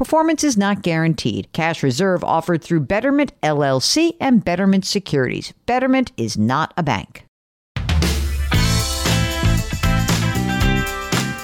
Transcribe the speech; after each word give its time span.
Performance 0.00 0.42
is 0.44 0.56
not 0.56 0.80
guaranteed. 0.80 1.52
Cash 1.52 1.82
reserve 1.82 2.24
offered 2.24 2.64
through 2.64 2.80
Betterment 2.80 3.38
LLC 3.42 4.16
and 4.18 4.42
Betterment 4.42 4.86
Securities. 4.86 5.52
Betterment 5.66 6.10
is 6.16 6.38
not 6.38 6.72
a 6.78 6.82
bank. 6.82 7.26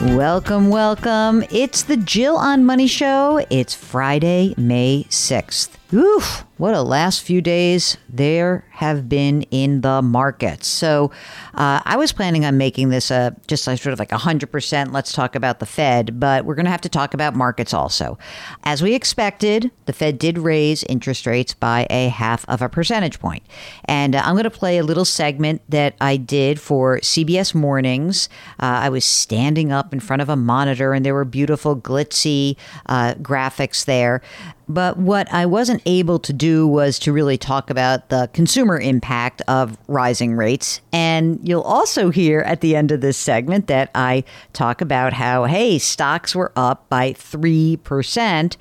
Welcome, 0.01 0.71
welcome. 0.71 1.45
It's 1.51 1.83
the 1.83 1.99
Jill 1.99 2.39
on 2.39 2.65
Money 2.65 2.87
Show. 2.87 3.45
It's 3.51 3.75
Friday, 3.75 4.55
May 4.57 5.05
6th. 5.11 5.77
Oof, 5.93 6.46
what 6.59 6.75
a 6.75 6.83
last 6.83 7.23
few 7.23 7.43
days 7.43 7.99
there 8.09 8.65
have 8.71 9.09
been 9.09 9.43
in 9.51 9.83
the 9.83 10.01
markets. 10.01 10.67
So 10.67 11.11
uh, 11.55 11.81
I 11.85 11.97
was 11.97 12.13
planning 12.13 12.45
on 12.45 12.57
making 12.57 12.89
this 12.89 13.11
a 13.11 13.37
just 13.47 13.67
like 13.67 13.79
sort 13.79 13.93
of 13.93 13.99
like 13.99 14.09
100%. 14.09 14.93
Let's 14.93 15.13
talk 15.13 15.35
about 15.35 15.61
the 15.61 15.67
Fed, 15.67 16.19
but 16.19 16.45
we're 16.45 16.55
going 16.55 16.65
to 16.65 16.71
have 16.71 16.81
to 16.83 16.89
talk 16.89 17.13
about 17.13 17.35
markets 17.35 17.75
also. 17.75 18.19
As 18.65 18.83
we 18.83 18.95
expected, 18.95 19.71
the 19.85 19.93
Fed 19.93 20.19
did 20.19 20.39
raise 20.39 20.83
interest 20.85 21.27
rates 21.27 21.53
by 21.53 21.87
a 21.91 22.09
half 22.09 22.49
of 22.49 22.63
a 22.63 22.69
percentage 22.69 23.21
point. 23.21 23.43
And 23.85 24.15
uh, 24.15 24.23
I'm 24.25 24.35
going 24.35 24.45
to 24.45 24.51
play 24.51 24.79
a 24.79 24.85
little 24.85 25.05
segment 25.05 25.63
that 25.69 25.95
I 26.01 26.17
did 26.17 26.59
for 26.59 26.99
CBS 27.01 27.55
Mornings. 27.55 28.31
Uh, 28.61 28.81
I 28.85 28.89
was 28.89 29.05
standing 29.05 29.73
up 29.73 29.93
in 29.93 30.01
front 30.01 30.23
of 30.23 30.29
a 30.31 30.37
monitor 30.37 30.95
and 30.95 31.05
there 31.05 31.15
were 31.15 31.25
beautiful 31.27 31.77
glitzy 31.77 32.57
uh, 32.87 33.15
graphics 33.15 33.85
there. 33.85 34.23
But 34.69 34.97
what 34.97 35.33
I 35.33 35.47
wasn't 35.47 35.81
able 35.87 36.19
to 36.19 36.33
do 36.33 36.46
was 36.69 36.99
to 37.01 37.13
really 37.13 37.39
talk 37.39 37.71
about 37.71 38.09
the 38.09 38.29
consumer 38.33 38.79
impact 38.79 39.43
of 39.49 39.77
rising 39.89 40.35
rates. 40.35 40.81
And 40.93 41.39
you'll 41.43 41.63
also 41.63 42.11
hear 42.11 42.41
at 42.41 42.61
the 42.61 42.77
end 42.77 42.93
of 42.93 43.01
this 43.01 43.17
segment 43.17 43.67
that 43.67 43.91
I 43.95 44.25
talk 44.53 44.81
about 44.81 45.13
how, 45.13 45.45
hey, 45.45 45.79
stocks 45.79 46.35
were 46.35 46.53
up 46.57 46.89
by 46.89 47.13
3% 47.13 48.57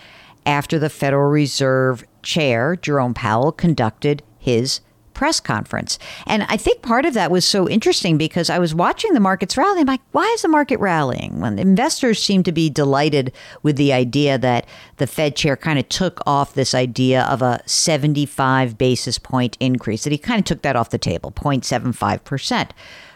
after 0.46 0.80
the 0.80 0.90
Federal 0.90 1.30
Reserve 1.30 2.04
Chair, 2.22 2.76
Jerome 2.76 3.14
Powell, 3.14 3.52
conducted 3.52 4.24
his 4.38 4.82
press 5.16 5.40
conference. 5.40 5.98
And 6.28 6.44
I 6.44 6.58
think 6.58 6.84
part 6.84 7.06
of 7.06 7.16
that 7.16 7.32
was 7.32 7.46
so 7.46 7.68
interesting 7.68 8.18
because 8.18 8.52
I 8.52 8.60
was 8.60 8.76
watching 8.76 9.14
the 9.14 9.20
markets 9.20 9.58
rally. 9.58 9.82
I'm 9.82 9.88
like, 9.88 10.02
why 10.12 10.26
is 10.36 10.44
the 10.44 10.48
market 10.48 10.80
rallying? 10.80 11.40
When 11.40 11.58
investors 11.58 12.22
seem 12.22 12.44
to 12.44 12.52
be 12.52 12.70
delighted 12.70 13.32
with 13.64 13.78
the 13.78 13.94
idea 13.94 14.38
that 14.38 14.68
the 14.98 15.08
Fed 15.08 15.36
chair 15.36 15.56
kind 15.56 15.80
of 15.80 15.90
took 15.90 16.22
off 16.28 16.54
this 16.54 16.76
idea 16.76 17.24
of 17.24 17.42
a 17.42 17.62
75 17.66 18.78
basis 18.78 19.18
point 19.18 19.58
increase, 19.60 20.04
that 20.04 20.12
he 20.12 20.20
kind 20.20 20.40
of 20.40 20.46
took 20.46 20.62
that 20.62 20.76
off 20.76 20.92
the 20.92 21.00
table, 21.00 21.32
0.75%. 21.32 22.70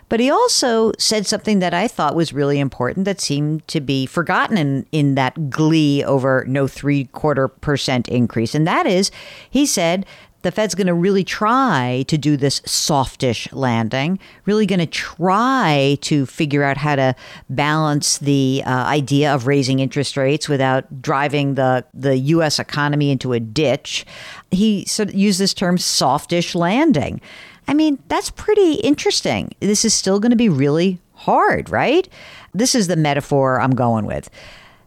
But 0.10 0.20
he 0.20 0.32
also 0.32 0.92
said 0.98 1.28
something 1.28 1.60
that 1.60 1.74
I 1.74 1.88
thought 1.88 2.16
was 2.16 2.34
really 2.34 2.60
important 2.60 3.06
that 3.06 3.22
seemed 3.22 3.68
to 3.68 3.80
be 3.80 4.08
forgotten 4.08 4.58
in, 4.58 4.86
in 4.92 5.16
that 5.16 5.52
glee 5.52 6.04
over 6.04 6.44
no 6.48 6.68
three 6.68 7.06
quarter 7.06 7.48
percent 7.48 8.08
increase. 8.10 8.56
And 8.56 8.66
that 8.66 8.88
is, 8.88 9.12
he 9.52 9.68
said 9.68 10.08
the 10.42 10.52
Fed's 10.52 10.76
going 10.76 10.88
to 10.88 10.94
really 10.94 11.24
try 11.24 12.06
to 12.08 12.18
do 12.18 12.38
this 12.38 12.62
softish 12.66 13.52
landing, 13.52 14.20
really 14.46 14.66
going 14.66 14.80
to 14.80 14.86
try 14.86 15.98
to 16.02 16.26
figure 16.26 16.64
out 16.64 16.78
how 16.78 16.96
to 16.96 17.16
balance 17.50 18.20
the 18.20 18.64
uh, 18.66 18.70
idea 18.70 19.34
of 19.34 19.48
raising 19.48 19.80
interest 19.80 20.16
rates 20.16 20.48
without 20.48 21.02
driving 21.02 21.56
the, 21.56 21.86
the 21.94 22.18
U.S. 22.18 22.60
economy 22.60 23.12
into 23.12 23.34
a 23.34 23.40
ditch. 23.40 24.06
He 24.52 24.86
sort 24.86 25.10
of 25.10 25.16
used 25.16 25.40
this 25.40 25.54
term 25.54 25.78
softish 25.78 26.56
landing. 26.56 27.20
I 27.68 27.74
mean, 27.74 28.02
that's 28.08 28.32
pretty 28.32 28.76
interesting. 28.76 29.54
This 29.60 29.84
is 29.84 29.94
still 29.94 30.20
going 30.20 30.32
to 30.32 30.38
be 30.38 30.50
really 30.50 31.00
hard, 31.14 31.70
right? 31.70 32.08
This 32.54 32.74
is 32.74 32.88
the 32.88 32.96
metaphor 32.96 33.60
I'm 33.60 33.76
going 33.76 34.06
with. 34.06 34.30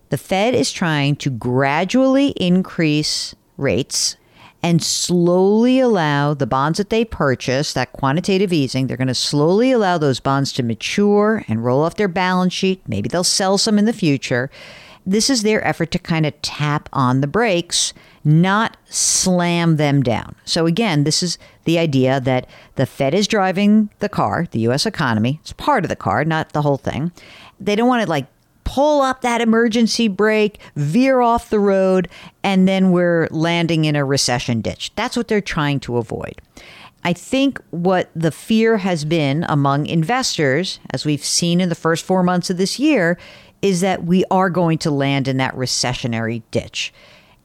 The 0.08 0.19
Fed 0.19 0.54
is 0.54 0.72
trying 0.72 1.16
to 1.16 1.30
gradually 1.30 2.28
increase 2.30 3.34
rates 3.56 4.16
and 4.62 4.82
slowly 4.82 5.80
allow 5.80 6.34
the 6.34 6.46
bonds 6.46 6.78
that 6.78 6.90
they 6.90 7.04
purchase, 7.04 7.72
that 7.72 7.92
quantitative 7.92 8.52
easing, 8.52 8.86
they're 8.86 8.96
going 8.96 9.08
to 9.08 9.14
slowly 9.14 9.72
allow 9.72 9.98
those 9.98 10.20
bonds 10.20 10.52
to 10.52 10.62
mature 10.62 11.44
and 11.48 11.64
roll 11.64 11.82
off 11.82 11.96
their 11.96 12.08
balance 12.08 12.52
sheet. 12.52 12.80
Maybe 12.86 13.08
they'll 13.08 13.24
sell 13.24 13.58
some 13.58 13.78
in 13.78 13.86
the 13.86 13.92
future. 13.92 14.50
This 15.04 15.28
is 15.28 15.42
their 15.42 15.66
effort 15.66 15.90
to 15.92 15.98
kind 15.98 16.24
of 16.26 16.40
tap 16.42 16.88
on 16.92 17.20
the 17.20 17.26
brakes, 17.26 17.92
not 18.22 18.76
slam 18.84 19.76
them 19.76 20.00
down. 20.02 20.36
So, 20.44 20.66
again, 20.66 21.02
this 21.02 21.24
is 21.24 21.38
the 21.64 21.78
idea 21.78 22.20
that 22.20 22.46
the 22.76 22.86
Fed 22.86 23.14
is 23.14 23.26
driving 23.26 23.90
the 23.98 24.08
car, 24.08 24.46
the 24.52 24.60
US 24.60 24.86
economy. 24.86 25.40
It's 25.42 25.52
part 25.52 25.84
of 25.84 25.88
the 25.88 25.96
car, 25.96 26.24
not 26.24 26.52
the 26.52 26.62
whole 26.62 26.76
thing. 26.76 27.10
They 27.58 27.74
don't 27.74 27.88
want 27.88 28.04
to 28.04 28.08
like 28.08 28.26
pull 28.72 29.02
up 29.02 29.20
that 29.20 29.42
emergency 29.42 30.08
brake, 30.08 30.58
veer 30.76 31.20
off 31.20 31.50
the 31.50 31.60
road, 31.60 32.08
and 32.42 32.66
then 32.66 32.90
we're 32.90 33.28
landing 33.30 33.84
in 33.84 33.94
a 33.94 34.02
recession 34.02 34.62
ditch. 34.62 34.90
That's 34.94 35.14
what 35.14 35.28
they're 35.28 35.42
trying 35.42 35.78
to 35.80 35.98
avoid. 35.98 36.40
I 37.04 37.12
think 37.12 37.60
what 37.70 38.08
the 38.16 38.30
fear 38.30 38.78
has 38.78 39.04
been 39.04 39.44
among 39.46 39.84
investors, 39.84 40.80
as 40.88 41.04
we've 41.04 41.22
seen 41.22 41.60
in 41.60 41.68
the 41.68 41.74
first 41.74 42.02
four 42.02 42.22
months 42.22 42.48
of 42.48 42.56
this 42.56 42.78
year, 42.78 43.18
is 43.60 43.82
that 43.82 44.04
we 44.04 44.24
are 44.30 44.48
going 44.48 44.78
to 44.78 44.90
land 44.90 45.28
in 45.28 45.36
that 45.36 45.54
recessionary 45.54 46.42
ditch. 46.50 46.94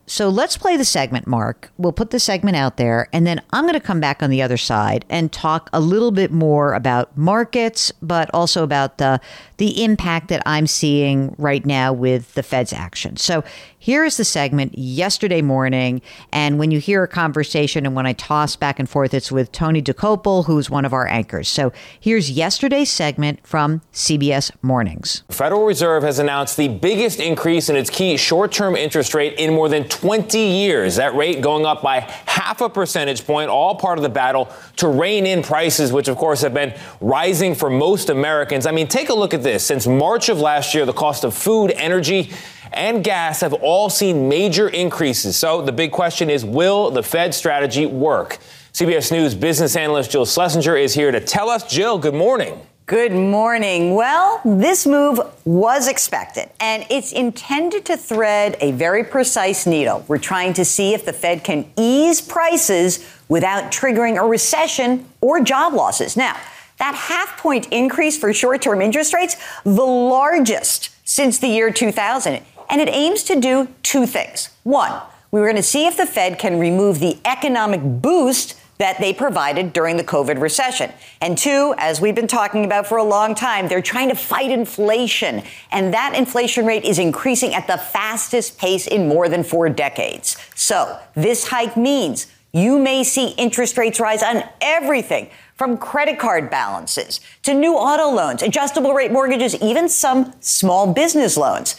So 0.09 0.29
let's 0.29 0.57
play 0.57 0.77
the 0.77 0.85
segment, 0.85 1.27
Mark. 1.27 1.69
We'll 1.77 1.91
put 1.91 2.11
the 2.11 2.19
segment 2.19 2.55
out 2.55 2.77
there, 2.77 3.09
and 3.11 3.27
then 3.27 3.41
I'm 3.51 3.65
going 3.65 3.73
to 3.73 3.81
come 3.81 3.99
back 3.99 4.23
on 4.23 4.29
the 4.29 4.41
other 4.41 4.55
side 4.55 5.03
and 5.09 5.33
talk 5.33 5.69
a 5.73 5.81
little 5.81 6.11
bit 6.11 6.31
more 6.31 6.73
about 6.73 7.17
markets, 7.17 7.91
but 8.01 8.29
also 8.33 8.63
about 8.63 8.99
the 8.99 9.19
the 9.57 9.83
impact 9.83 10.29
that 10.29 10.41
I'm 10.45 10.67
seeing 10.67 11.35
right 11.37 11.65
now 11.65 11.91
with 11.91 12.33
the 12.35 12.43
Fed's 12.43 12.71
action. 12.71 13.17
So 13.17 13.43
here 13.79 14.05
is 14.05 14.17
the 14.17 14.25
segment 14.25 14.77
yesterday 14.77 15.41
morning. 15.41 16.01
And 16.31 16.59
when 16.59 16.71
you 16.71 16.79
hear 16.79 17.03
a 17.03 17.07
conversation 17.07 17.85
and 17.85 17.95
when 17.95 18.05
I 18.05 18.13
toss 18.13 18.55
back 18.55 18.79
and 18.79 18.89
forth, 18.89 19.13
it's 19.13 19.31
with 19.31 19.51
Tony 19.51 19.81
Dokoupil, 19.81 20.45
who's 20.45 20.69
one 20.69 20.85
of 20.85 20.93
our 20.93 21.07
anchors. 21.07 21.47
So 21.47 21.71
here's 21.99 22.29
yesterday's 22.29 22.91
segment 22.91 23.45
from 23.45 23.81
CBS 23.93 24.51
Mornings. 24.61 25.23
Federal 25.29 25.65
Reserve 25.65 26.03
has 26.03 26.19
announced 26.19 26.57
the 26.57 26.67
biggest 26.67 27.19
increase 27.19 27.69
in 27.69 27.75
its 27.75 27.89
key 27.89 28.17
short 28.17 28.51
term 28.51 28.75
interest 28.75 29.13
rate 29.13 29.33
in 29.39 29.53
more 29.53 29.69
than 29.69 29.85
20 29.97 30.37
years. 30.37 30.97
That 30.97 31.15
rate 31.15 31.41
going 31.41 31.65
up 31.65 31.81
by 31.81 32.01
half 32.27 32.61
a 32.61 32.69
percentage 32.69 33.25
point, 33.25 33.49
all 33.49 33.73
part 33.73 33.97
of 33.97 34.03
the 34.03 34.09
battle 34.09 34.47
to 34.75 34.87
rein 34.87 35.25
in 35.25 35.41
prices, 35.41 35.91
which 35.91 36.07
of 36.07 36.17
course 36.17 36.41
have 36.41 36.53
been 36.53 36.77
rising 37.01 37.55
for 37.55 37.67
most 37.67 38.09
Americans. 38.09 38.67
I 38.67 38.71
mean, 38.71 38.87
take 38.87 39.09
a 39.09 39.13
look 39.13 39.33
at 39.33 39.41
this. 39.41 39.65
Since 39.65 39.87
March 39.87 40.29
of 40.29 40.39
last 40.39 40.75
year, 40.75 40.85
the 40.85 40.93
cost 40.93 41.23
of 41.23 41.33
food, 41.33 41.71
energy, 41.71 42.31
and 42.71 43.03
gas 43.03 43.41
have 43.41 43.53
all 43.53 43.89
seen 43.89 44.29
major 44.29 44.69
increases. 44.69 45.35
So 45.35 45.63
the 45.63 45.71
big 45.71 45.91
question 45.91 46.29
is 46.29 46.45
will 46.45 46.91
the 46.91 47.01
Fed 47.01 47.33
strategy 47.33 47.87
work? 47.87 48.37
CBS 48.73 49.11
News 49.11 49.33
business 49.33 49.75
analyst 49.75 50.11
Jill 50.11 50.27
Schlesinger 50.27 50.77
is 50.77 50.93
here 50.93 51.11
to 51.11 51.19
tell 51.19 51.49
us. 51.49 51.67
Jill, 51.67 51.97
good 51.97 52.13
morning. 52.13 52.61
Good 52.87 53.11
morning. 53.11 53.95
Well, 53.95 54.39
this 54.45 54.87
move 54.87 55.19
was 55.43 55.89
expected, 55.89 56.49
and 56.61 56.85
it's 56.89 57.11
intended 57.11 57.83
to 57.87 57.97
thread 57.97 58.55
a 58.61 58.71
very 58.71 59.03
precise 59.03 59.65
needle. 59.67 60.05
We're 60.07 60.19
trying 60.19 60.53
to 60.53 60.63
see 60.63 60.93
if 60.93 61.03
the 61.03 61.11
Fed 61.11 61.43
can 61.43 61.69
ease 61.75 62.21
prices 62.21 63.05
without 63.27 63.73
triggering 63.73 64.17
a 64.17 64.25
recession 64.25 65.05
or 65.19 65.41
job 65.41 65.73
losses. 65.73 66.15
Now, 66.15 66.37
that 66.79 66.95
half 66.95 67.37
point 67.37 67.67
increase 67.71 68.17
for 68.17 68.31
short 68.31 68.61
term 68.61 68.81
interest 68.81 69.13
rates, 69.13 69.35
the 69.65 69.83
largest 69.83 70.91
since 71.03 71.39
the 71.39 71.49
year 71.49 71.69
2000, 71.69 72.41
and 72.69 72.79
it 72.79 72.87
aims 72.87 73.21
to 73.23 73.37
do 73.37 73.67
two 73.83 74.05
things. 74.05 74.47
One, 74.63 75.01
we 75.31 75.41
were 75.41 75.47
going 75.47 75.57
to 75.57 75.61
see 75.61 75.87
if 75.87 75.97
the 75.97 76.05
Fed 76.05 76.39
can 76.39 76.57
remove 76.57 77.01
the 77.01 77.17
economic 77.25 77.81
boost 77.83 78.57
that 78.77 78.99
they 78.99 79.13
provided 79.13 79.73
during 79.73 79.97
the 79.97 80.03
COVID 80.03 80.39
recession. 80.39 80.91
And 81.21 81.37
two, 81.37 81.73
as 81.77 81.99
we've 81.99 82.15
been 82.15 82.27
talking 82.27 82.65
about 82.65 82.87
for 82.87 82.97
a 82.97 83.03
long 83.03 83.33
time, 83.33 83.67
they're 83.67 83.81
trying 83.81 84.09
to 84.09 84.15
fight 84.15 84.51
inflation. 84.51 85.43
And 85.71 85.93
that 85.93 86.15
inflation 86.15 86.65
rate 86.65 86.83
is 86.83 86.99
increasing 86.99 87.53
at 87.53 87.67
the 87.67 87.77
fastest 87.77 88.57
pace 88.57 88.87
in 88.87 89.07
more 89.07 89.29
than 89.29 89.43
four 89.43 89.69
decades. 89.69 90.37
So 90.55 90.99
this 91.15 91.47
hike 91.47 91.75
means 91.75 92.27
you 92.53 92.79
may 92.79 93.03
see 93.03 93.29
interest 93.29 93.77
rates 93.77 93.99
rise 93.99 94.23
on 94.23 94.43
everything 94.61 95.29
from 95.55 95.77
credit 95.77 96.19
card 96.19 96.49
balances 96.49 97.19
to 97.43 97.53
new 97.53 97.73
auto 97.73 98.09
loans, 98.15 98.43
adjustable 98.43 98.93
rate 98.93 99.11
mortgages, 99.11 99.55
even 99.55 99.89
some 99.89 100.33
small 100.39 100.93
business 100.93 101.35
loans. 101.35 101.75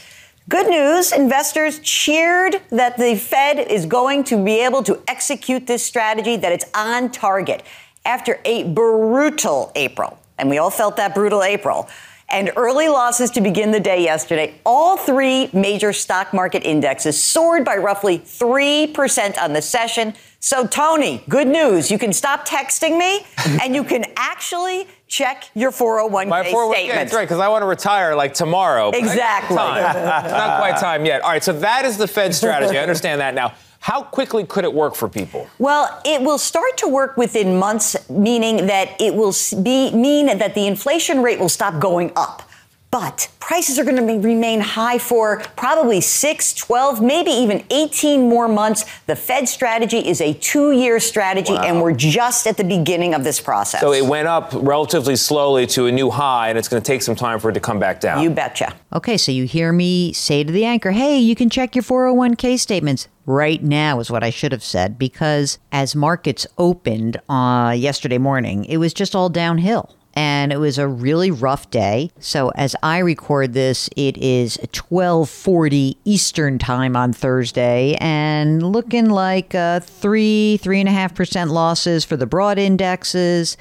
Good 0.49 0.69
news 0.69 1.13
investors 1.13 1.79
cheered 1.81 2.63
that 2.71 2.97
the 2.97 3.17
Fed 3.17 3.59
is 3.59 3.85
going 3.85 4.25
to 4.25 4.43
be 4.43 4.65
able 4.65 4.83
to 4.85 4.99
execute 5.07 5.67
this 5.67 5.85
strategy, 5.85 6.37
that 6.37 6.53
it's 6.53 6.65
on 6.75 7.11
target 7.11 7.63
after 8.07 8.41
a 8.47 8.65
brutal 8.65 9.71
April. 9.75 10.19
And 10.39 10.49
we 10.49 10.57
all 10.57 10.71
felt 10.71 10.97
that 10.97 11.15
brutal 11.15 11.43
April. 11.43 11.87
And 12.31 12.51
early 12.57 12.89
losses 12.89 13.31
to 13.33 13.43
begin 13.43 13.73
the 13.73 13.81
day 13.81 14.03
yesterday. 14.03 14.55
All 14.65 14.97
three 14.97 15.51
major 15.53 15.93
stock 15.93 16.33
market 16.33 16.63
indexes 16.65 17.23
soared 17.23 17.63
by 17.63 17.77
roughly 17.77 18.19
3% 18.19 19.39
on 19.39 19.53
the 19.53 19.61
session. 19.61 20.15
So, 20.41 20.67
Tony, 20.67 21.25
good 21.29 21.49
news. 21.49 21.91
You 21.91 21.99
can 21.99 22.15
stop 22.15 22.49
texting 22.49 22.99
me 22.99 23.27
and 23.63 23.75
you 23.75 23.85
can 23.85 24.07
actually 24.17 24.87
check 25.09 25.51
your 25.55 25.73
401k 25.73 26.29
My 26.29 26.45
401k, 26.45 26.73
statement. 26.73 26.99
That's 26.99 27.15
right, 27.15 27.25
because 27.25 27.41
I 27.41 27.49
want 27.49 27.63
to 27.63 27.67
retire 27.67 28.15
like 28.15 28.35
tomorrow. 28.35 28.91
Exactly. 28.91 29.57
Not 29.57 30.59
quite 30.59 30.77
time 30.79 31.05
yet. 31.05 31.23
All 31.23 31.31
right, 31.31 31.43
so 31.43 31.53
that 31.55 31.85
is 31.85 31.97
the 31.97 32.07
Fed 32.07 32.35
strategy. 32.35 32.79
I 32.79 32.83
understand 32.83 33.21
that 33.21 33.35
now. 33.35 33.55
How 33.81 34.03
quickly 34.03 34.45
could 34.45 34.65
it 34.65 34.75
work 34.75 34.95
for 34.95 35.09
people? 35.09 35.49
Well, 35.59 36.01
it 36.05 36.21
will 36.21 36.39
start 36.39 36.77
to 36.79 36.89
work 36.89 37.17
within 37.17 37.59
months, 37.59 37.97
meaning 38.11 38.67
that 38.67 39.01
it 39.01 39.15
will 39.15 39.33
be 39.63 39.91
mean 39.93 40.27
that 40.27 40.55
the 40.55 40.67
inflation 40.67 41.23
rate 41.23 41.39
will 41.39 41.49
stop 41.49 41.81
going 41.81 42.13
up. 42.17 42.43
But 42.91 43.29
prices 43.39 43.79
are 43.79 43.85
going 43.85 43.97
to 43.97 44.27
remain 44.27 44.61
high 44.61 44.99
for 44.99 45.41
probably 45.57 46.01
6, 46.01 46.55
12, 46.55 47.03
maybe 47.03 47.31
even 47.31 47.63
18 47.71 48.29
more 48.29 48.49
months. 48.49 48.87
The 49.07 49.15
Fed 49.15 49.47
strategy 49.47 49.99
is 49.99 50.23
a 50.23 50.33
two 50.33 50.73
year 50.73 50.99
strategy, 50.99 51.53
wow. 51.53 51.65
and 51.65 51.83
we're 51.83 51.93
just 51.93 52.47
at 52.47 52.57
the 52.57 52.65
beginning 52.65 53.13
of 53.13 53.25
this 53.25 53.41
process. 53.41 53.83
So 53.83 53.93
it 53.93 54.07
went 54.07 54.27
up 54.27 54.53
relatively 54.55 55.17
slowly 55.17 55.67
to 55.69 55.87
a 55.87 55.93
new 55.93 56.09
high, 56.11 56.49
and 56.49 56.57
it's 56.57 56.69
going 56.69 56.83
to 56.83 56.87
take 56.87 57.03
some 57.03 57.15
time 57.15 57.41
for 57.41 57.51
it 57.51 57.55
to 57.55 57.61
come 57.61 57.79
back 57.79 58.01
down. 58.01 58.23
You 58.23 58.31
betcha. 58.31 58.75
Okay, 58.95 59.19
so 59.19 59.33
you 59.33 59.45
hear 59.45 59.71
me 59.71 60.15
say 60.15 60.43
to 60.43 60.51
the 60.51 60.65
anchor, 60.65 60.93
hey, 60.93 61.19
you 61.19 61.35
can 61.35 61.51
check 61.51 61.75
your 61.75 61.83
401k 61.83 62.59
statements 62.59 63.09
right 63.27 63.63
now, 63.63 64.01
is 64.01 64.11
what 64.11 64.25
I 64.25 64.31
should 64.31 64.53
have 64.53 64.65
said, 64.65 64.99
because 64.99 65.59
as 65.73 65.95
markets 65.95 66.47
opened 66.57 67.21
uh, 67.29 67.75
yesterday 67.77 68.17
morning, 68.17 68.65
it 68.65 68.79
was 68.79 68.95
just 68.95 69.15
all 69.15 69.29
downhill 69.29 69.95
and 70.19 70.53
it 70.53 70.57
was 70.57 70.79
a 70.79 70.89
really 70.89 71.31
rough 71.31 71.71
day. 71.71 72.11
So 72.19 72.49
as 72.57 72.75
I 72.83 72.99
record 72.99 73.53
this, 73.53 73.89
it 73.97 74.19
is 74.19 74.59
12:40 74.73 75.97
Eastern 76.05 76.59
time 76.59 76.97
on 76.97 77.13
Thursday, 77.13 77.97
and 78.01 78.61
looking 78.61 79.11
like 79.11 79.55
uh, 79.55 79.79
three 79.79 80.57
three 80.57 80.81
and 80.81 80.89
a 80.89 80.93
half 80.93 81.15
percent 81.15 81.53
losses 81.53 82.05
for 82.05 82.17
the 82.17 82.27
broad 82.27 82.59
indexes. 82.59 83.57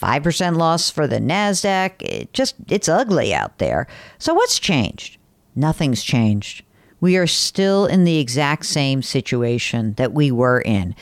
5% 0.00 0.56
loss 0.56 0.88
for 0.88 1.06
the 1.06 1.18
NASDAQ. 1.18 2.00
It 2.00 2.32
just, 2.32 2.54
it's 2.68 2.88
ugly 2.88 3.34
out 3.34 3.58
there. 3.58 3.86
So, 4.18 4.32
what's 4.32 4.58
changed? 4.58 5.18
Nothing's 5.54 6.02
changed. 6.02 6.64
We 7.00 7.18
are 7.18 7.26
still 7.26 7.84
in 7.84 8.04
the 8.04 8.18
exact 8.18 8.64
same 8.64 9.02
situation 9.02 9.92
that 9.98 10.14
we 10.14 10.30
were 10.30 10.62
in 10.62 10.94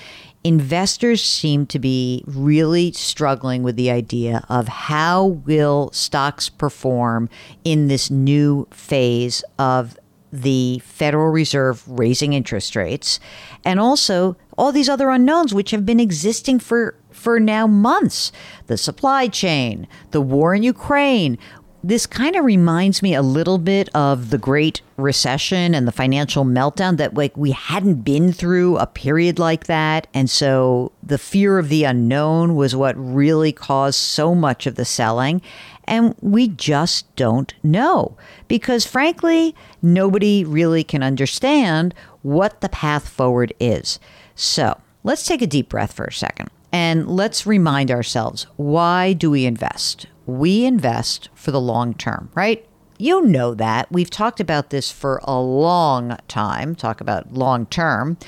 investors 0.44 1.22
seem 1.22 1.66
to 1.66 1.78
be 1.78 2.22
really 2.26 2.92
struggling 2.92 3.62
with 3.62 3.76
the 3.76 3.90
idea 3.90 4.44
of 4.48 4.68
how 4.68 5.24
will 5.26 5.90
stocks 5.92 6.48
perform 6.48 7.28
in 7.64 7.88
this 7.88 8.10
new 8.10 8.66
phase 8.70 9.42
of 9.58 9.98
the 10.32 10.80
Federal 10.84 11.30
Reserve 11.30 11.82
raising 11.86 12.32
interest 12.32 12.76
rates 12.76 13.18
and 13.64 13.80
also 13.80 14.36
all 14.56 14.72
these 14.72 14.88
other 14.88 15.10
unknowns 15.10 15.54
which 15.54 15.70
have 15.70 15.86
been 15.86 16.00
existing 16.00 16.58
for 16.58 16.94
for 17.10 17.40
now 17.40 17.66
months. 17.66 18.30
The 18.66 18.76
supply 18.76 19.28
chain 19.28 19.86
the 20.10 20.20
war 20.20 20.54
in 20.54 20.62
Ukraine 20.62 21.38
this 21.82 22.06
kind 22.06 22.34
of 22.34 22.44
reminds 22.44 23.02
me 23.02 23.14
a 23.14 23.22
little 23.22 23.58
bit 23.58 23.88
of 23.94 24.30
the 24.30 24.38
Great 24.38 24.82
Recession 24.96 25.74
and 25.74 25.86
the 25.86 25.92
financial 25.92 26.44
meltdown 26.44 26.96
that 26.96 27.14
like 27.14 27.36
we 27.36 27.52
hadn't 27.52 28.02
been 28.02 28.32
through 28.32 28.76
a 28.78 28.86
period 28.86 29.38
like 29.38 29.66
that 29.66 30.08
and 30.12 30.28
so 30.28 30.90
the 31.02 31.18
fear 31.18 31.58
of 31.58 31.68
the 31.68 31.84
unknown 31.84 32.56
was 32.56 32.74
what 32.74 32.96
really 32.96 33.52
caused 33.52 34.00
so 34.00 34.34
much 34.34 34.66
of 34.66 34.74
the 34.74 34.84
selling 34.84 35.40
and 35.84 36.14
we 36.20 36.48
just 36.48 37.14
don't 37.14 37.54
know 37.62 38.16
because 38.48 38.84
frankly 38.84 39.54
nobody 39.80 40.44
really 40.44 40.82
can 40.82 41.02
understand 41.02 41.94
what 42.22 42.60
the 42.60 42.68
path 42.68 43.08
forward 43.08 43.54
is. 43.60 43.98
So, 44.34 44.80
let's 45.02 45.26
take 45.26 45.42
a 45.42 45.46
deep 45.46 45.68
breath 45.68 45.92
for 45.92 46.04
a 46.04 46.12
second 46.12 46.50
and 46.72 47.08
let's 47.08 47.46
remind 47.46 47.90
ourselves 47.90 48.46
why 48.56 49.12
do 49.12 49.30
we 49.30 49.46
invest? 49.46 50.06
We 50.28 50.66
invest 50.66 51.30
for 51.34 51.50
the 51.50 51.60
long 51.60 51.94
term, 51.94 52.30
right? 52.34 52.64
You 52.98 53.22
know 53.22 53.54
that. 53.54 53.90
We've 53.90 54.10
talked 54.10 54.40
about 54.40 54.70
this 54.70 54.90
for 54.90 55.20
a 55.24 55.40
long 55.40 56.18
time, 56.28 56.74
talk 56.74 57.00
about 57.00 57.32
long 57.32 57.64
term. 57.66 58.18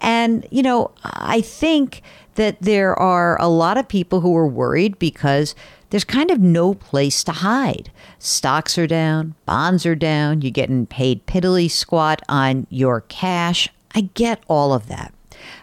And, 0.00 0.46
you 0.50 0.62
know, 0.62 0.90
I 1.04 1.40
think 1.40 2.02
that 2.34 2.60
there 2.60 2.98
are 2.98 3.40
a 3.40 3.48
lot 3.48 3.78
of 3.78 3.86
people 3.86 4.20
who 4.20 4.36
are 4.36 4.48
worried 4.48 4.98
because 4.98 5.54
there's 5.90 6.04
kind 6.04 6.32
of 6.32 6.40
no 6.40 6.74
place 6.74 7.22
to 7.24 7.32
hide. 7.32 7.92
Stocks 8.18 8.76
are 8.76 8.88
down, 8.88 9.36
bonds 9.46 9.86
are 9.86 9.94
down, 9.94 10.42
you're 10.42 10.50
getting 10.50 10.86
paid 10.86 11.24
piddly 11.26 11.70
squat 11.70 12.20
on 12.28 12.66
your 12.68 13.02
cash. 13.02 13.68
I 13.94 14.10
get 14.14 14.42
all 14.48 14.72
of 14.72 14.88
that. 14.88 15.14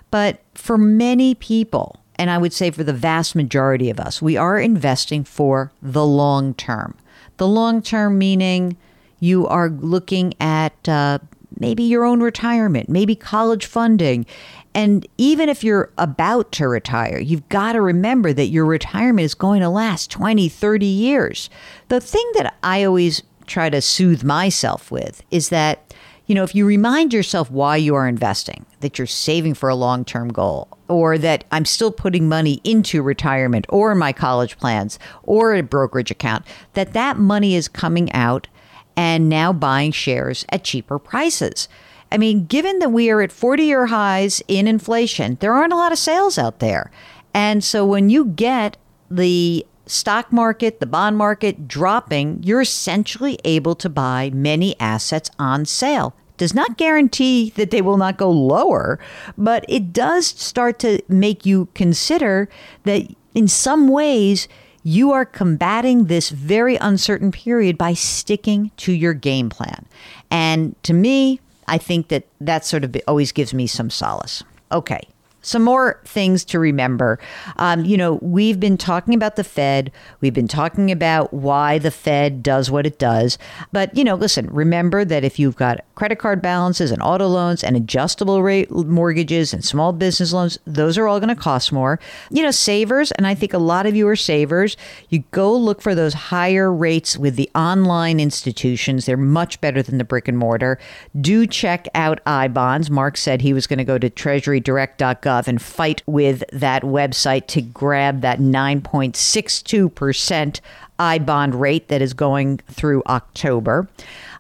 But 0.10 0.42
for 0.56 0.78
many 0.78 1.36
people, 1.36 2.01
and 2.16 2.30
I 2.30 2.38
would 2.38 2.54
say 2.54 2.72
for 2.72 2.84
the 2.84 2.94
vast 2.94 3.36
majority 3.36 3.90
of 3.90 4.00
us, 4.00 4.22
we 4.22 4.38
are 4.38 4.60
investing 4.60 5.24
for 5.24 5.72
the 5.82 6.06
long 6.06 6.54
term. 6.54 6.96
The 7.38 7.48
long 7.48 7.82
term 7.82 8.18
meaning 8.18 8.78
you 9.20 9.48
are 9.48 9.70
looking 9.70 10.34
at 10.40 10.88
uh, 10.88 11.20
maybe 11.60 11.84
your 11.84 12.06
own 12.06 12.22
retirement, 12.22 12.90
maybe 12.90 13.16
college 13.16 13.66
funding. 13.66 14.26
And 14.74 15.06
even 15.18 15.50
if 15.50 15.64
you're 15.64 15.92
about 15.98 16.52
to 16.54 16.68
retire, 16.68 17.20
you've 17.20 17.48
got 17.50 17.74
to 17.74 17.82
remember 17.82 18.34
that 18.34 18.48
your 18.48 18.66
retirement 18.66 19.26
is 19.26 19.36
going 19.36 19.62
to 19.62 19.70
last 19.70 20.10
20, 20.12 20.50
30 20.50 20.86
years. 20.86 21.50
The 21.90 22.00
thing 22.00 22.30
that 22.36 22.56
I 22.64 22.84
always 22.84 23.22
try 23.48 23.70
to 23.70 23.82
soothe 23.82 24.24
myself 24.24 24.92
with 24.92 25.24
is 25.30 25.50
that, 25.50 25.94
you 26.32 26.36
know, 26.36 26.44
if 26.44 26.56
you 26.56 26.66
remind 26.66 27.14
yourself 27.14 27.52
why 27.52 27.76
you 27.76 27.94
are 27.94 28.08
investing, 28.08 28.66
that 28.80 28.98
you're 28.98 29.06
saving 29.06 29.54
for 29.54 29.68
a 29.68 29.76
long 29.76 30.06
term 30.06 30.30
goal, 30.30 30.70
or 30.88 31.18
that 31.18 31.44
I'm 31.52 31.66
still 31.66 31.92
putting 31.92 32.30
money 32.30 32.62
into 32.64 33.02
retirement 33.02 33.66
or 33.68 33.94
my 33.96 34.14
college 34.14 34.58
plans 34.58 34.98
or 35.24 35.54
a 35.54 35.62
brokerage 35.62 36.10
account, 36.10 36.46
that 36.72 36.94
that 36.94 37.18
money 37.18 37.54
is 37.54 37.68
coming 37.68 38.10
out 38.14 38.48
and 38.96 39.28
now 39.28 39.52
buying 39.52 39.92
shares 39.92 40.46
at 40.48 40.64
cheaper 40.64 41.00
prices. 41.00 41.68
I 42.14 42.18
mean, 42.18 42.46
given 42.46 42.80
that 42.80 42.94
we 42.94 43.10
are 43.10 43.22
at 43.22 43.34
40 43.34 43.64
year 43.64 43.88
highs 43.88 44.42
in 44.48 44.70
inflation, 44.70 45.38
there 45.42 45.54
aren't 45.54 45.74
a 45.74 45.76
lot 45.76 45.92
of 45.92 46.00
sales 46.00 46.38
out 46.38 46.60
there. 46.60 46.92
And 47.34 47.62
so 47.62 47.86
when 47.86 48.10
you 48.10 48.24
get 48.24 48.78
the 49.10 49.66
stock 49.86 50.32
market, 50.32 50.80
the 50.80 50.86
bond 50.86 51.18
market 51.18 51.68
dropping, 51.68 52.42
you're 52.42 52.62
essentially 52.62 53.38
able 53.44 53.76
to 53.76 53.90
buy 53.90 54.30
many 54.34 54.80
assets 54.80 55.30
on 55.38 55.66
sale 55.66 56.16
does 56.42 56.56
not 56.56 56.76
guarantee 56.76 57.52
that 57.52 57.70
they 57.70 57.84
will 57.84 57.98
not 57.98 58.18
go 58.18 58.32
lower, 58.32 58.98
but 59.38 59.64
it 59.70 59.94
does 59.94 60.26
start 60.26 60.80
to 60.80 61.00
make 61.08 61.46
you 61.46 61.68
consider 61.76 62.50
that 62.84 63.08
in 63.36 63.48
some 63.48 63.88
ways 63.88 64.48
you 64.82 65.12
are 65.12 65.24
combating 65.24 66.06
this 66.06 66.32
very 66.32 66.78
uncertain 66.78 67.32
period 67.32 67.78
by 67.78 67.94
sticking 67.94 68.72
to 68.78 68.92
your 68.92 69.14
game 69.14 69.52
plan. 69.52 69.86
And 70.32 70.76
to 70.82 70.96
me, 70.96 71.40
I 71.68 71.78
think 71.78 72.08
that 72.08 72.26
that 72.40 72.66
sort 72.66 72.84
of 72.84 72.98
always 73.08 73.32
gives 73.32 73.54
me 73.54 73.68
some 73.68 73.92
solace. 73.92 74.44
Okay, 74.72 75.02
some 75.42 75.64
more 75.64 76.00
things 76.06 76.46
to 76.46 76.60
remember. 76.60 77.20
Um, 77.58 77.84
you 77.84 77.98
know, 77.98 78.16
we've 78.22 78.60
been 78.60 78.78
talking 78.78 79.14
about 79.14 79.36
the 79.36 79.44
Fed. 79.44 79.92
We've 80.22 80.34
been 80.34 80.48
talking 80.48 80.92
about 80.92 81.34
why 81.34 81.80
the 81.80 81.92
Fed 81.92 82.44
does 82.44 82.70
what 82.70 82.86
it 82.86 83.00
does. 83.00 83.38
But, 83.72 83.96
you 83.98 84.04
know, 84.04 84.16
listen, 84.16 84.48
remember 84.48 85.04
that 85.04 85.24
if 85.24 85.40
you've 85.40 85.56
got 85.56 85.84
credit 85.96 86.20
card 86.20 86.42
balances 86.42 86.92
and 86.92 87.02
auto 87.02 87.28
loans 87.28 87.64
and 87.64 87.76
adjustable 87.76 88.44
rate 88.44 88.70
mortgages 88.72 89.54
and 89.54 89.66
small 89.66 89.94
business 89.94 90.32
loans, 90.32 90.60
those 90.66 90.98
are 90.98 91.08
all 91.08 91.20
going 91.20 91.36
to 91.36 91.42
cost 91.42 91.72
more. 91.72 92.00
You 92.30 92.44
know, 92.44 92.52
savers, 92.52 93.12
and 93.12 93.26
I 93.26 93.36
think 93.36 93.54
a 93.54 93.58
lot 93.58 93.86
of 93.86 93.96
you 93.96 94.08
are 94.08 94.16
savers, 94.16 94.78
you 95.10 95.24
go 95.32 95.56
look 95.56 95.82
for 95.82 95.96
those 95.96 96.14
higher 96.14 96.72
rates 96.72 97.18
with 97.18 97.36
the 97.36 97.50
online 97.56 98.20
institutions. 98.20 99.06
They're 99.06 99.18
much 99.18 99.60
better 99.62 99.82
than 99.82 99.98
the 99.98 100.04
brick 100.04 100.28
and 100.28 100.38
mortar. 100.38 100.78
Do 101.20 101.48
check 101.48 101.88
out 101.96 102.20
I 102.26 102.48
bonds. 102.48 102.92
Mark 102.92 103.18
said 103.18 103.42
he 103.42 103.54
was 103.54 103.68
going 103.68 103.80
to 103.80 103.84
go 103.84 103.98
to 103.98 104.10
treasurydirect.gov 104.10 105.31
and 105.48 105.62
fight 105.62 106.04
with 106.06 106.44
that 106.52 106.84
website 106.84 107.48
to 107.48 107.62
grab 107.62 108.20
that 108.22 108.40
9.62% 108.40 110.60
I 111.02 111.18
bond 111.18 111.56
rate 111.56 111.88
that 111.88 112.00
is 112.00 112.14
going 112.14 112.60
through 112.70 113.02
October. 113.08 113.88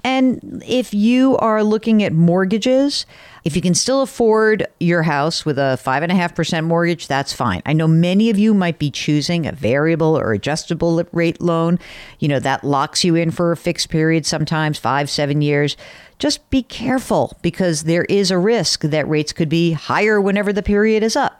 And 0.03 0.63
if 0.65 0.93
you 0.93 1.35
are 1.37 1.63
looking 1.63 2.03
at 2.03 2.13
mortgages, 2.13 3.07
if 3.43 3.55
you 3.55 3.63
can 3.63 3.73
still 3.73 4.03
afford 4.03 4.67
your 4.79 5.01
house 5.01 5.43
with 5.43 5.57
a 5.57 5.79
5.5% 5.83 6.65
mortgage, 6.65 7.07
that's 7.07 7.33
fine. 7.33 7.63
I 7.65 7.73
know 7.73 7.87
many 7.87 8.29
of 8.29 8.37
you 8.37 8.53
might 8.53 8.77
be 8.77 8.91
choosing 8.91 9.47
a 9.47 9.51
variable 9.51 10.15
or 10.15 10.33
adjustable 10.33 11.03
rate 11.11 11.41
loan. 11.41 11.79
You 12.19 12.27
know, 12.27 12.39
that 12.39 12.63
locks 12.63 13.03
you 13.03 13.15
in 13.15 13.31
for 13.31 13.51
a 13.51 13.57
fixed 13.57 13.89
period, 13.89 14.27
sometimes 14.27 14.77
five, 14.77 15.09
seven 15.09 15.41
years. 15.41 15.75
Just 16.19 16.47
be 16.51 16.61
careful 16.61 17.35
because 17.41 17.85
there 17.85 18.05
is 18.05 18.29
a 18.29 18.37
risk 18.37 18.81
that 18.81 19.09
rates 19.09 19.33
could 19.33 19.49
be 19.49 19.71
higher 19.71 20.21
whenever 20.21 20.53
the 20.53 20.61
period 20.61 21.01
is 21.01 21.15
up. 21.15 21.30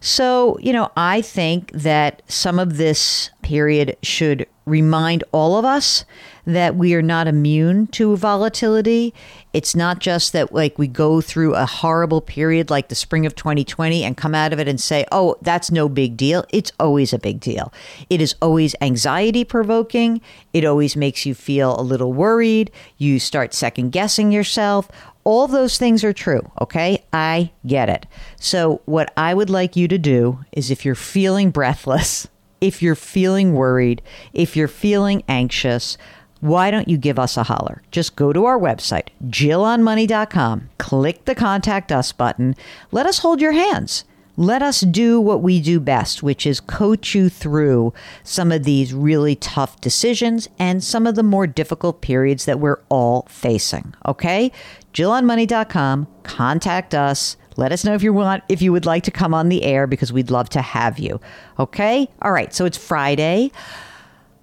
So, 0.00 0.58
you 0.60 0.72
know, 0.72 0.90
I 0.96 1.20
think 1.22 1.72
that 1.72 2.22
some 2.28 2.58
of 2.58 2.76
this 2.76 3.30
period 3.42 3.96
should 4.02 4.46
remind 4.68 5.24
all 5.32 5.58
of 5.58 5.64
us 5.64 6.04
that 6.44 6.76
we 6.76 6.94
are 6.94 7.02
not 7.02 7.26
immune 7.26 7.86
to 7.86 8.16
volatility. 8.16 9.12
It's 9.52 9.74
not 9.74 9.98
just 9.98 10.32
that 10.32 10.52
like 10.52 10.78
we 10.78 10.86
go 10.86 11.20
through 11.20 11.54
a 11.54 11.66
horrible 11.66 12.20
period 12.20 12.70
like 12.70 12.88
the 12.88 12.94
spring 12.94 13.26
of 13.26 13.34
2020 13.34 14.04
and 14.04 14.16
come 14.16 14.34
out 14.34 14.52
of 14.52 14.60
it 14.60 14.68
and 14.68 14.80
say, 14.80 15.04
"Oh, 15.10 15.36
that's 15.42 15.70
no 15.70 15.88
big 15.88 16.16
deal." 16.16 16.44
It's 16.50 16.72
always 16.78 17.12
a 17.12 17.18
big 17.18 17.40
deal. 17.40 17.72
It 18.08 18.20
is 18.20 18.34
always 18.40 18.74
anxiety 18.80 19.44
provoking. 19.44 20.20
It 20.52 20.64
always 20.64 20.96
makes 20.96 21.26
you 21.26 21.34
feel 21.34 21.78
a 21.78 21.82
little 21.82 22.12
worried. 22.12 22.70
You 22.96 23.18
start 23.18 23.54
second 23.54 23.90
guessing 23.90 24.32
yourself. 24.32 24.88
All 25.28 25.46
those 25.46 25.76
things 25.76 26.04
are 26.04 26.14
true, 26.14 26.40
okay? 26.58 27.04
I 27.12 27.50
get 27.66 27.90
it. 27.90 28.06
So, 28.40 28.80
what 28.86 29.12
I 29.14 29.34
would 29.34 29.50
like 29.50 29.76
you 29.76 29.86
to 29.86 29.98
do 29.98 30.38
is 30.52 30.70
if 30.70 30.86
you're 30.86 30.94
feeling 30.94 31.50
breathless, 31.50 32.26
if 32.62 32.80
you're 32.80 32.94
feeling 32.94 33.52
worried, 33.52 34.00
if 34.32 34.56
you're 34.56 34.68
feeling 34.68 35.22
anxious, 35.28 35.98
why 36.40 36.70
don't 36.70 36.88
you 36.88 36.96
give 36.96 37.18
us 37.18 37.36
a 37.36 37.42
holler? 37.42 37.82
Just 37.90 38.16
go 38.16 38.32
to 38.32 38.46
our 38.46 38.58
website, 38.58 39.08
jillonmoney.com, 39.26 40.70
click 40.78 41.26
the 41.26 41.34
contact 41.34 41.92
us 41.92 42.10
button, 42.10 42.56
let 42.90 43.04
us 43.04 43.18
hold 43.18 43.42
your 43.42 43.52
hands. 43.52 44.04
Let 44.38 44.62
us 44.62 44.82
do 44.82 45.20
what 45.20 45.42
we 45.42 45.60
do 45.60 45.80
best, 45.80 46.22
which 46.22 46.46
is 46.46 46.60
coach 46.60 47.12
you 47.12 47.28
through 47.28 47.92
some 48.22 48.52
of 48.52 48.62
these 48.62 48.94
really 48.94 49.34
tough 49.34 49.80
decisions 49.80 50.48
and 50.60 50.82
some 50.82 51.08
of 51.08 51.16
the 51.16 51.24
more 51.24 51.48
difficult 51.48 52.02
periods 52.02 52.44
that 52.44 52.60
we're 52.60 52.80
all 52.88 53.26
facing. 53.28 53.94
Okay? 54.06 54.52
JillOnMoney.com, 54.94 56.06
contact 56.22 56.94
us. 56.94 57.36
Let 57.56 57.72
us 57.72 57.84
know 57.84 57.94
if 57.94 58.04
you 58.04 58.12
want 58.12 58.44
if 58.48 58.62
you 58.62 58.70
would 58.70 58.86
like 58.86 59.02
to 59.02 59.10
come 59.10 59.34
on 59.34 59.48
the 59.48 59.64
air 59.64 59.88
because 59.88 60.12
we'd 60.12 60.30
love 60.30 60.48
to 60.50 60.62
have 60.62 61.00
you. 61.00 61.20
Okay? 61.58 62.08
All 62.22 62.30
right, 62.30 62.54
so 62.54 62.64
it's 62.64 62.78
Friday. 62.78 63.50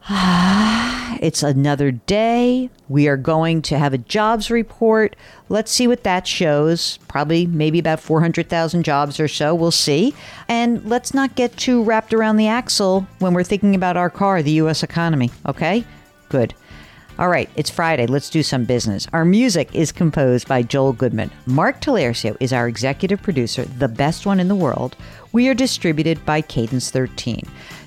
Ah, 0.07 1.17
it's 1.19 1.41
another 1.41 1.89
day. 1.89 2.69
We 2.89 3.07
are 3.07 3.17
going 3.17 3.63
to 3.63 3.79
have 3.79 3.91
a 3.91 3.97
jobs 3.97 4.51
report. 4.51 5.15
Let's 5.49 5.71
see 5.71 5.87
what 5.87 6.03
that 6.03 6.27
shows. 6.27 6.99
Probably 7.07 7.47
maybe 7.47 7.79
about 7.79 7.99
400,000 7.99 8.83
jobs 8.83 9.19
or 9.19 9.27
so. 9.27 9.55
We'll 9.55 9.71
see. 9.71 10.13
And 10.47 10.85
let's 10.85 11.15
not 11.15 11.33
get 11.33 11.57
too 11.57 11.83
wrapped 11.83 12.13
around 12.13 12.37
the 12.37 12.47
axle 12.47 13.07
when 13.17 13.33
we're 13.33 13.43
thinking 13.43 13.73
about 13.73 13.97
our 13.97 14.11
car, 14.11 14.43
the 14.43 14.51
U.S. 14.51 14.83
economy. 14.83 15.31
Okay? 15.47 15.83
Good. 16.29 16.53
All 17.17 17.29
right, 17.29 17.49
it's 17.55 17.69
Friday. 17.69 18.05
Let's 18.05 18.29
do 18.29 18.43
some 18.43 18.65
business. 18.65 19.07
Our 19.11 19.25
music 19.25 19.73
is 19.73 19.91
composed 19.91 20.47
by 20.47 20.61
Joel 20.61 20.93
Goodman. 20.93 21.31
Mark 21.47 21.81
Talercio 21.81 22.37
is 22.39 22.53
our 22.53 22.67
executive 22.67 23.23
producer, 23.23 23.63
the 23.63 23.87
best 23.87 24.25
one 24.25 24.39
in 24.39 24.49
the 24.49 24.55
world. 24.55 24.97
We 25.31 25.47
are 25.47 25.53
distributed 25.53 26.23
by 26.25 26.41
Cadence 26.41 26.91
13. 26.91 27.41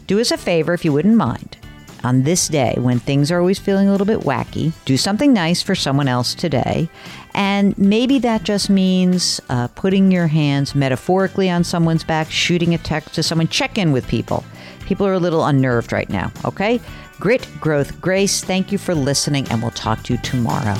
Do 0.07 0.19
us 0.19 0.33
a 0.33 0.39
favor 0.39 0.73
if 0.73 0.85
you 0.85 0.95
wouldn't 0.95 1.17
mind 1.17 1.58
on 2.05 2.23
this 2.23 2.49
day 2.49 2.75
when 2.79 2.99
things 2.99 3.31
are 3.31 3.39
always 3.39 3.59
feeling 3.59 3.89
a 3.89 3.93
little 3.93 4.07
bit 4.07 4.21
wacky, 4.21 4.73
do 4.85 4.97
something 4.97 5.33
nice 5.33 5.63
for 5.63 5.75
someone 5.75 6.09
else 6.09 6.35
today. 6.35 6.89
And 7.35 7.77
maybe 7.79 8.19
that 8.21 8.43
just 8.43 8.71
means 8.71 9.41
uh, 9.49 9.69
putting 9.69 10.11
your 10.11 10.27
hands 10.27 10.75
metaphorically 10.75 11.51
on 11.51 11.65
someone's 11.65 12.05
back, 12.05 12.31
shooting 12.31 12.75
a 12.75 12.79
text 12.79 13.15
to 13.15 13.23
someone, 13.23 13.49
check 13.49 13.79
in 13.79 13.93
with 13.93 14.07
people. 14.09 14.45
People 14.87 15.07
are 15.07 15.15
a 15.15 15.19
little 15.19 15.45
unnerved 15.45 15.93
right 15.93 16.09
now, 16.09 16.33
okay? 16.45 16.81
Grit, 17.21 17.47
growth, 17.61 18.01
grace. 18.01 18.43
Thank 18.43 18.73
you 18.73 18.79
for 18.79 18.95
listening, 18.95 19.47
and 19.51 19.61
we'll 19.61 19.71
talk 19.73 20.03
to 20.05 20.15
you 20.15 20.19
tomorrow. 20.23 20.77